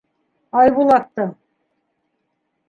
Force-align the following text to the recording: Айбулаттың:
Айбулаттың: 0.61 1.35